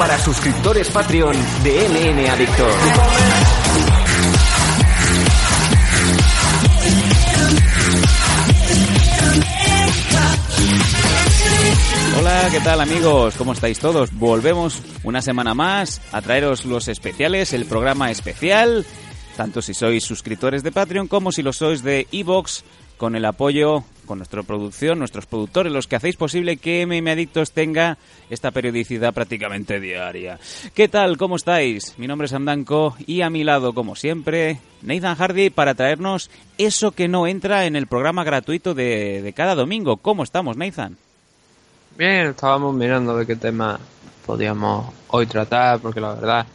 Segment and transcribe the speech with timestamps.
[0.00, 2.72] para suscriptores Patreon de MN Adictor.
[12.18, 13.34] Hola, ¿qué tal amigos?
[13.36, 14.10] ¿Cómo estáis todos?
[14.14, 18.86] Volvemos una semana más a traeros los especiales, el programa especial,
[19.36, 22.64] tanto si sois suscriptores de Patreon como si lo sois de Evox,
[22.96, 27.52] con el apoyo, con nuestra producción, nuestros productores, los que hacéis posible que MM Adictos
[27.52, 27.96] tenga
[28.28, 30.40] esta periodicidad prácticamente diaria.
[30.74, 31.16] ¿Qué tal?
[31.16, 31.94] ¿Cómo estáis?
[31.96, 36.90] Mi nombre es Andanco y a mi lado, como siempre, Nathan Hardy para traernos eso
[36.90, 39.98] que no entra en el programa gratuito de, de cada domingo.
[39.98, 40.96] ¿Cómo estamos, Nathan?
[41.96, 43.78] Bien, estábamos mirando de qué tema
[44.26, 46.46] podíamos hoy tratar, porque la verdad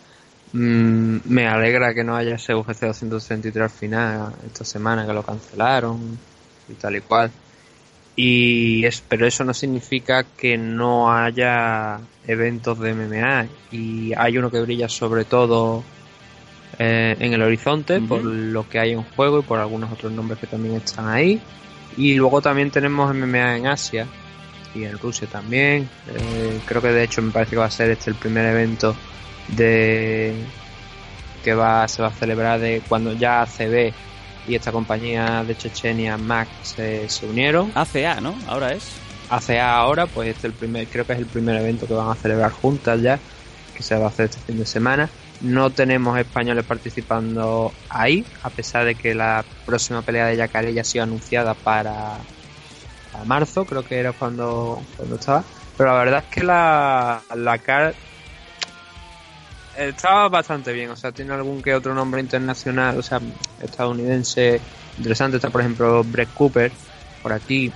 [0.52, 5.24] mmm, me alegra que no haya ese UFC 263 al final esta semana que lo
[5.24, 6.20] cancelaron
[6.68, 7.32] y tal y cual.
[8.16, 14.50] Y es, pero eso no significa que no haya eventos de MMA y hay uno
[14.50, 15.84] que brilla sobre todo
[16.80, 20.40] eh, en el horizonte por lo que hay en juego y por algunos otros nombres
[20.40, 21.42] que también están ahí.
[21.98, 24.08] Y luego también tenemos MMA en Asia,
[24.76, 25.90] y en Rusia también.
[26.08, 28.96] Eh, creo que de hecho me parece que va a ser este el primer evento
[29.48, 30.34] de
[31.44, 33.94] que va se va a celebrar de cuando ya ACB
[34.48, 37.72] y esta compañía de Chechenia Mac se, se unieron.
[37.76, 38.36] ACA, ¿no?
[38.48, 38.92] Ahora es.
[39.30, 42.16] ACA ahora, pues este el primer, creo que es el primer evento que van a
[42.16, 43.20] celebrar juntas ya,
[43.76, 45.10] que se va a hacer este fin de semana.
[45.42, 50.82] No tenemos españoles participando ahí, a pesar de que la próxima pelea de Yacaré ya
[50.82, 52.18] ha sido anunciada para
[53.14, 55.44] a marzo, creo que era cuando, cuando estaba.
[55.78, 57.96] Pero la verdad es que la, la CAR
[59.78, 63.20] estaba bastante bien, o sea, tiene algún que otro nombre internacional, o sea,
[63.62, 64.62] estadounidense
[64.98, 65.38] interesante.
[65.38, 66.72] Está, por ejemplo, Brett Cooper
[67.22, 67.72] por aquí.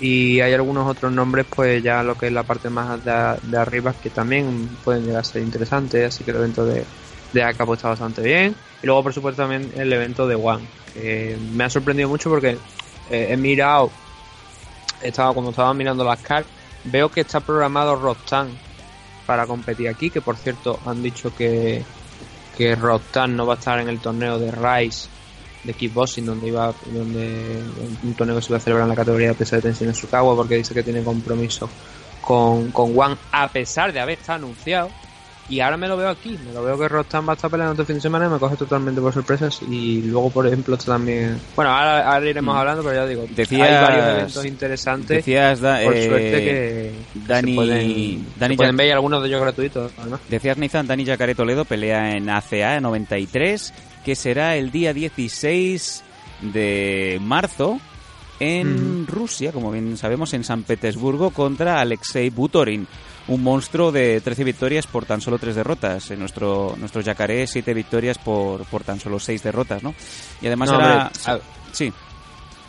[0.00, 3.56] Y hay algunos otros nombres, pues ya lo que es la parte más de, de
[3.56, 6.14] arriba, que también pueden llegar a ser interesantes.
[6.14, 6.84] Así que el evento de,
[7.32, 8.54] de pues, está bastante bien.
[8.82, 12.58] Y luego, por supuesto, también el evento de One, que me ha sorprendido mucho porque
[13.10, 13.90] eh, he mirado
[15.02, 16.52] estaba cuando estaba mirando las cartas,
[16.84, 18.48] veo que está programado Rostan
[19.26, 21.82] para competir aquí, que por cierto han dicho que,
[22.56, 25.08] que no va a estar en el torneo de Rise
[25.64, 27.62] de kickboxing donde iba donde
[28.02, 30.36] un torneo se iba a celebrar en la categoría de peso de tensión en Sukawa
[30.36, 31.70] porque dice que tiene compromiso
[32.20, 34.90] con, con One a pesar de haber estado anunciado
[35.48, 37.72] y ahora me lo veo aquí, me lo veo que Rostan va a estar peleando
[37.74, 39.60] este fin de semana y me coge totalmente por sorpresas.
[39.68, 41.38] Y luego, por ejemplo, también.
[41.54, 45.08] Bueno, ahora, ahora iremos hablando, pero ya digo, Decías- hay varios eventos interesantes.
[45.18, 46.92] Decías, da- por eh, suerte que,
[47.26, 50.20] Dani- se pueden, Dani se pueden ver y algunos de ellos gratuitos, además.
[50.28, 56.02] Decías, Nathan, Dani Yacaré Toledo pelea en ACA 93, que será el día 16
[56.40, 57.78] de marzo
[58.40, 62.86] en Rusia, como bien sabemos, en San Petersburgo, contra Alexei Butorin.
[63.26, 66.10] Un monstruo de 13 victorias por tan solo 3 derrotas.
[66.10, 69.94] En nuestro, nuestro Yacaré, 7 victorias por, por tan solo 6 derrotas, ¿no?
[70.42, 71.10] Y además No, era...
[71.72, 71.92] Sí,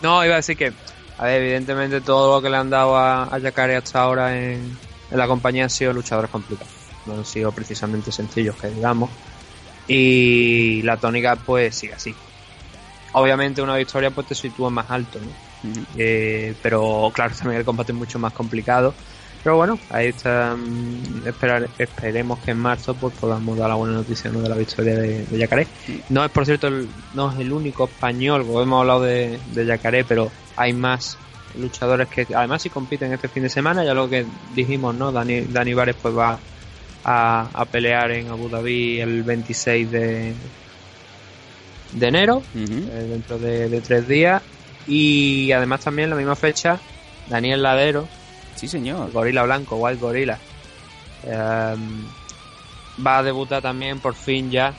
[0.02, 0.72] No, iba a decir que,
[1.18, 3.36] a ver, evidentemente todo lo que le han dado a, a
[3.78, 4.78] hasta ahora en,
[5.12, 6.74] en la compañía han sido luchadores complicados.
[7.06, 9.10] No han sido precisamente sencillos, que digamos.
[9.88, 12.16] Y la tónica, pues, sigue así.
[13.14, 15.46] Obviamente una victoria pues te sitúa más alto, ¿no?
[15.98, 18.94] Eh, pero claro, también el combate es mucho más complicado.
[19.46, 20.56] Pero bueno, ahí está.
[20.56, 24.42] mm, esperar- esperemos que en marzo pues podamos dar la buena noticia ¿no?
[24.42, 25.68] de la victoria de, de Yacaré.
[26.10, 29.66] No es, por cierto, el- no es el único español, porque hemos hablado de, de
[29.68, 31.20] Yacaré, pero hay más
[31.60, 33.86] luchadores que además sí compiten este fin de semana.
[33.86, 34.26] Ya lo que
[34.56, 35.12] dijimos, ¿no?
[35.12, 36.40] Dani, Dani Vares pues va
[37.04, 40.34] a, a pelear en Abu Dhabi el 26 de,
[41.92, 44.42] de enero eh, dentro de, de tres días.
[44.88, 46.80] Y además también la misma fecha,
[47.28, 48.08] Daniel Ladero,
[48.56, 49.12] Sí, señor.
[49.12, 50.40] Gorila Blanco, Wild Gorila,
[51.24, 51.76] eh,
[53.06, 54.74] va a debutar también por fin ya,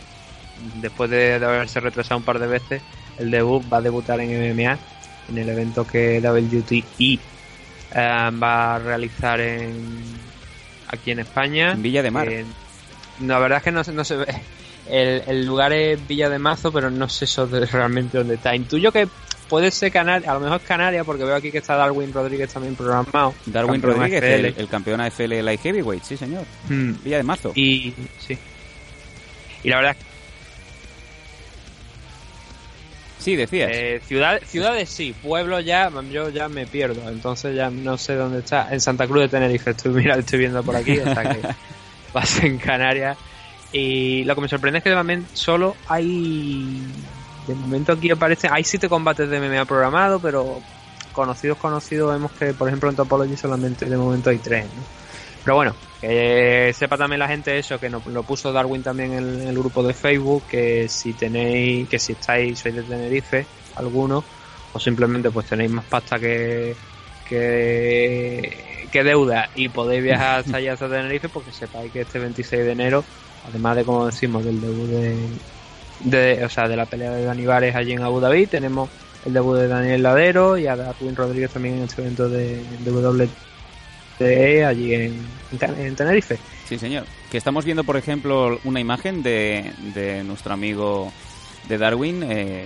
[0.81, 2.83] después de, de haberse retrasado un par de veces,
[3.19, 4.79] el debut va a debutar en MMA,
[5.29, 7.19] en el evento que WTE
[7.95, 10.05] eh, va a realizar en
[10.89, 11.73] aquí en España.
[11.73, 12.29] En Villa de Mar.
[12.29, 12.45] Eh,
[13.21, 14.27] la verdad es que no, no se ve.
[14.89, 18.55] El, el lugar es Villa de Mazo, pero no sé eso de realmente dónde está.
[18.55, 19.09] Intuyo que
[19.49, 22.53] puede ser Canarias, a lo mejor es Canarias, porque veo aquí que está Darwin Rodríguez
[22.53, 23.35] también programado.
[23.47, 26.45] Darwin Rodríguez, el, el campeón AFL Light Heavyweight, sí, señor.
[26.69, 26.95] Hmm.
[27.03, 27.53] Villa de Marzo.
[27.55, 28.37] Y sí.
[29.63, 30.07] Y la verdad es
[33.27, 33.73] Sí, decías.
[33.73, 38.15] que eh, ciudad, ciudades sí, pueblos ya, yo ya me pierdo, entonces ya no sé
[38.15, 38.73] dónde está.
[38.73, 41.41] En Santa Cruz de Tenerife, estoy, mira, estoy viendo por aquí, hasta que
[42.15, 43.19] vas en Canarias.
[43.73, 46.81] Y lo que me sorprende es que también solo hay.
[47.47, 48.51] De momento aquí aparecen.
[48.53, 50.61] Hay siete combates de MMA programados, pero
[51.13, 54.83] conocidos, conocidos, vemos que, por ejemplo, en Topology solamente de momento hay tres, ¿no?
[55.43, 59.49] Pero bueno, que sepa también la gente eso, que nos lo puso Darwin también en
[59.49, 63.47] el grupo de Facebook, que si tenéis, que si estáis, sois de Tenerife,
[63.77, 64.25] alguno,
[64.73, 66.75] o simplemente pues tenéis más pasta que,
[67.29, 72.65] que, que deuda y podéis viajar hasta allá hasta Tenerife, porque sepáis que este 26
[72.65, 73.05] de enero,
[73.49, 75.17] además de como decimos del debut de,
[76.01, 78.89] de o sea, de la pelea de Dani allí en Abu Dhabi, tenemos
[79.25, 82.63] el debut de Daniel Ladero y a Darwin Rodríguez también en este evento de,
[84.19, 85.27] de allí en,
[85.61, 86.39] en, Tenerife.
[86.67, 87.05] Sí, señor.
[87.31, 91.13] Que estamos viendo, por ejemplo, una imagen de, de nuestro amigo
[91.69, 92.65] de Darwin eh,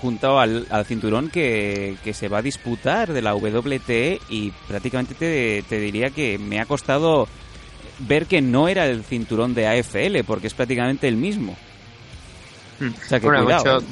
[0.00, 5.62] junto al, cinturón que, que, se va a disputar de la WTE y prácticamente te,
[5.68, 7.28] te diría que me ha costado
[8.00, 11.56] ver que no era el cinturón de AFL porque es prácticamente el mismo.
[12.80, 13.84] O sea que cuidado, ¿eh?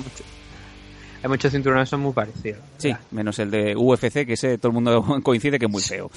[1.22, 2.62] hay muchos cinturones que son muy parecidos.
[2.78, 6.10] Sí, menos el de UFC, que ese todo el mundo coincide que es muy feo.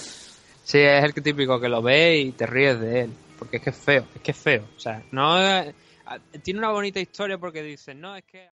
[0.64, 3.10] Sí, es el típico que lo ve y te ríes de él.
[3.38, 4.64] Porque es que es feo, es que es feo.
[4.78, 5.36] O sea, no
[6.44, 8.50] tiene una bonita historia porque dicen, no, es que...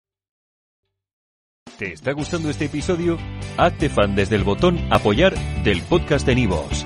[1.78, 3.18] ¿Te está gustando este episodio?
[3.58, 5.34] Hazte fan desde el botón apoyar
[5.64, 6.86] del podcast de Nivos.